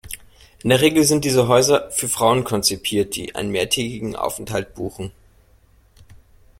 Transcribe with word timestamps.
In 0.63 0.69
der 0.71 0.81
Regel 0.81 1.03
sind 1.03 1.25
diese 1.25 1.47
Häuser 1.47 1.91
für 1.91 2.09
Frauen 2.09 2.43
konzipiert, 2.43 3.15
die 3.15 3.35
einen 3.35 3.51
mehrtägigen 3.51 4.15
Aufenthalt 4.15 4.73
buchen. 4.73 5.11